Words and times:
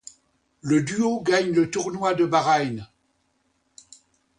Le 0.61 0.81
duo 0.81 1.21
gagne 1.21 1.51
le 1.53 1.69
tournoi 1.69 2.15
de 2.15 2.25
Bahreïn. 2.25 2.87